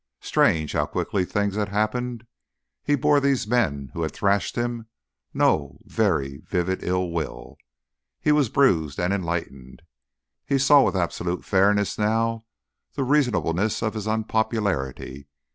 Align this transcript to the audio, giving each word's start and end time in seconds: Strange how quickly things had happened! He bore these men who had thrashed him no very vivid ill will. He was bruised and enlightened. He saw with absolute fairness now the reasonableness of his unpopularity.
Strange 0.21 0.71
how 0.73 0.87
quickly 0.87 1.23
things 1.25 1.55
had 1.55 1.69
happened! 1.69 2.25
He 2.83 2.95
bore 2.95 3.19
these 3.19 3.45
men 3.45 3.91
who 3.93 4.01
had 4.01 4.11
thrashed 4.13 4.55
him 4.55 4.87
no 5.31 5.77
very 5.85 6.37
vivid 6.39 6.81
ill 6.83 7.11
will. 7.11 7.55
He 8.19 8.31
was 8.31 8.49
bruised 8.49 8.99
and 8.99 9.13
enlightened. 9.13 9.83
He 10.43 10.57
saw 10.57 10.81
with 10.81 10.95
absolute 10.95 11.45
fairness 11.45 11.99
now 11.99 12.45
the 12.93 13.03
reasonableness 13.03 13.83
of 13.83 13.93
his 13.93 14.07
unpopularity. 14.07 15.27